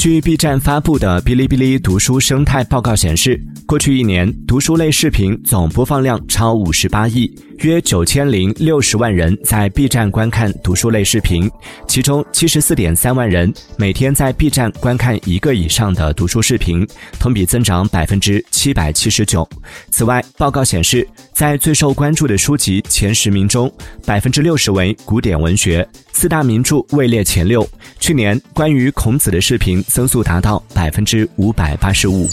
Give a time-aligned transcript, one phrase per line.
[0.00, 3.38] 据 B 站发布的哔哩哔哩读书生态报告显示，
[3.70, 11.48] 过去一年读书类视频总播放量超五十八亿，约九千零六十万人在 B 站观看读书类视频，
[11.86, 16.84] 其中七十四点三万人每天在 B 站观看一个以上的读书视频，
[17.20, 19.48] 同比增长百分之七百七十九。
[19.92, 23.72] 此外，报告显示，在最受关注的书籍前十名中，
[24.04, 27.64] 百分之六十为古典文学，四大名著位列前六。
[28.00, 29.80] 去年关于孔子的视频。
[29.84, 32.26] 增速达到百分之五百八十五。